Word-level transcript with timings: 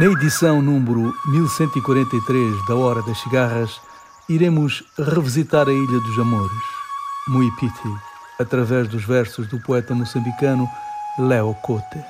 Na 0.00 0.06
edição 0.06 0.62
número 0.62 1.14
1143 1.26 2.66
da 2.66 2.74
Hora 2.74 3.02
das 3.02 3.20
Cigarras, 3.20 3.78
iremos 4.30 4.82
revisitar 4.96 5.68
a 5.68 5.72
Ilha 5.74 6.00
dos 6.00 6.18
Amores, 6.18 6.62
Muipiti, 7.28 7.94
através 8.38 8.88
dos 8.88 9.04
versos 9.04 9.46
do 9.46 9.60
poeta 9.60 9.94
moçambicano 9.94 10.66
Leo 11.18 11.52
Cote. 11.56 12.02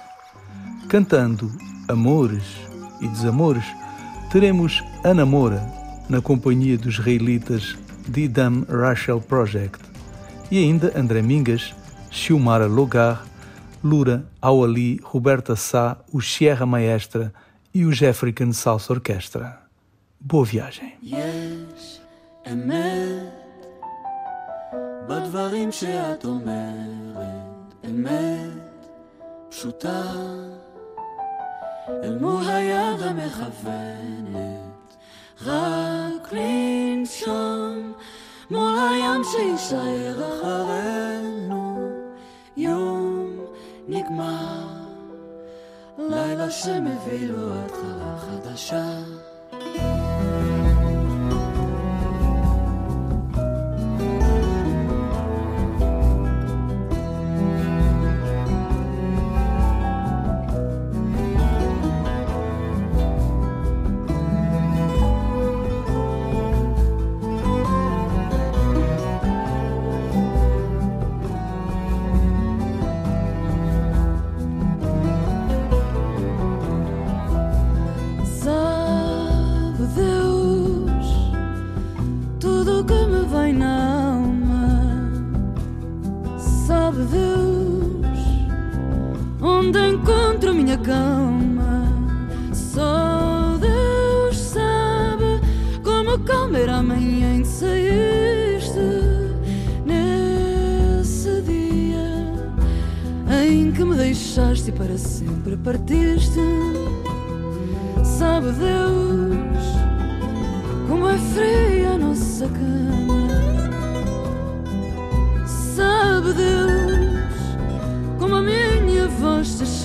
Cantando 0.88 1.50
amores 1.88 2.44
e 3.00 3.08
desamores, 3.08 3.64
teremos 4.30 4.84
a 5.02 5.12
Namora, 5.12 5.60
na 6.08 6.20
companhia 6.20 6.78
dos 6.78 6.94
israelitas 6.94 7.76
Didam 8.06 8.64
Rachel 8.70 9.20
Project, 9.20 9.80
e 10.48 10.58
ainda 10.58 10.96
André 10.96 11.22
Mingas, 11.22 11.74
Xiomara 12.08 12.68
Logar, 12.68 13.24
Lura, 13.82 14.24
Awali, 14.40 15.00
Roberta 15.02 15.56
Sá, 15.56 15.96
o 16.12 16.20
Sierra 16.20 16.64
Maestra 16.64 17.34
e 17.73 17.85
o 17.85 17.91
Jeffrican 17.91 18.51
Salsa 18.53 18.93
Orquestra. 18.93 19.61
Boa 20.19 20.45
viagem. 20.45 20.91
יש 21.03 21.99
אמת 22.51 23.45
בדברים 25.07 25.71
שאת 25.71 26.25
אומרת, 26.25 27.73
אמת 27.85 28.87
פשוטה 29.49 30.03
אל 31.89 32.17
מול 32.19 32.43
היד 32.47 33.01
המכוונת, 33.01 34.95
רק 35.41 36.33
לנשום 36.33 37.93
מול 38.51 38.75
הים 38.79 39.21
שיישאר 39.31 40.21
אחרינו, 40.29 41.89
יום 42.57 43.37
נגמר, 43.87 44.58
לילה 46.10 46.50
שמביא 46.50 47.28
לו 47.28 47.52
חדשה. 47.68 47.89
Deus 87.04 88.00
onde 89.40 89.78
encontro 89.78 90.54
minha 90.54 90.78
cama. 90.78 91.84
Só 92.52 93.56
Deus 93.58 94.36
sabe 94.36 95.40
como 95.82 96.18
calma 96.20 96.58
era 96.58 96.76
amanhã 96.76 97.34
em 97.34 97.42
que 97.42 97.48
saíste 97.48 98.80
nesse 99.84 101.42
dia 101.42 102.34
em 103.44 103.72
que 103.72 103.84
me 103.84 103.96
deixaste 103.96 104.70
e 104.70 104.72
para 104.72 104.98
sempre 104.98 105.56
partiste. 105.56 106.40
Sabe 108.04 108.52
Deus 108.52 109.64
como 110.88 111.08
é 111.08 111.16
fria 111.16 111.90
a 111.92 111.98
nossa 111.98 112.46
cama. 112.48 113.69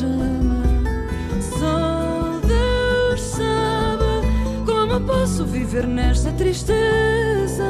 Chama. 0.05 0.63
Só 1.41 2.39
Deus 2.47 3.21
sabe 3.21 4.66
como 4.66 4.99
posso 5.01 5.45
viver 5.45 5.88
nesta 5.88 6.31
tristeza 6.33 7.69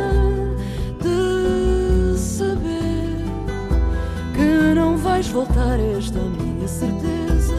de 1.01 2.18
saber 2.18 3.25
que 4.34 4.75
não 4.75 4.97
vais 4.97 5.28
voltar, 5.28 5.79
esta 5.97 6.19
minha 6.19 6.68
certeza. 6.68 7.56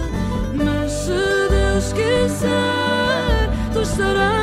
Mas 0.54 0.92
se 0.92 1.48
Deus 1.50 1.92
quiser, 1.92 3.50
tu 3.72 3.81
estarás 3.81 4.35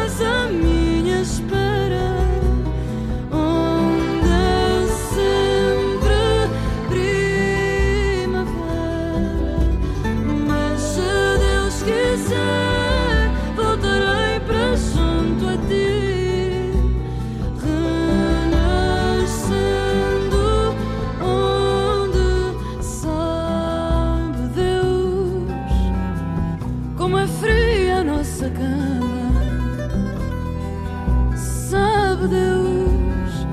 Sabe 32.23 32.35
Deus 32.35 33.47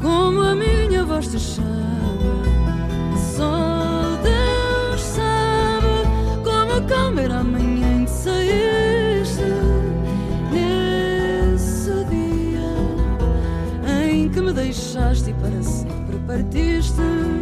como 0.00 0.40
a 0.40 0.54
minha 0.54 1.04
voz 1.04 1.28
te 1.28 1.38
chama. 1.38 1.68
Só 3.36 4.16
Deus 4.22 5.00
sabe 5.02 6.08
como 6.42 6.86
calma 6.88 7.20
era 7.20 7.40
amanhã 7.40 8.00
em 8.00 8.04
que 8.06 8.10
saíste 8.10 9.42
nesse 10.50 11.92
dia 12.04 12.64
em 14.10 14.30
que 14.30 14.40
me 14.40 14.54
deixaste 14.54 15.28
e 15.28 15.34
para 15.34 15.62
sempre 15.62 16.18
partiste. 16.26 17.33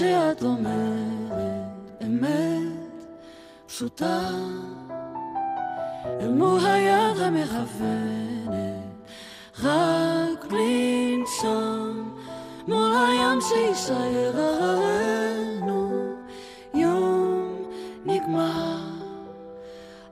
שאת 0.00 0.42
אומרת, 0.42 2.02
אמת 2.06 3.04
פשוטה 3.66 4.28
אל 6.20 6.32
מול 6.32 6.60
היד 6.66 7.16
המכוונת, 7.18 8.50
רק 9.62 10.52
לנשום 10.52 12.18
מול 12.68 12.92
הים 12.96 13.38
שיישאר 13.40 14.30
אחרינו, 14.30 16.14
יום 16.74 17.56
נגמר, 18.04 18.78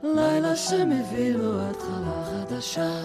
לילה 0.03 0.57
שמביא 0.57 1.35
לו 1.35 1.61
התחלה 1.61 2.25
חדשה. 2.25 3.01